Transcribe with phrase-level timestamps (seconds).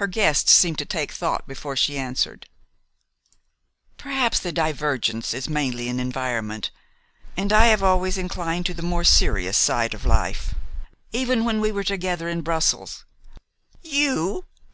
[0.00, 2.48] Her guest seemed to take thought before she answered:
[3.98, 6.70] "Perhaps the divergence is mainly in environment.
[7.36, 10.54] And I have always inclined to the more serious side of life.
[11.12, 13.04] Even when we were together in Brussels"
[14.00, 14.46] "You?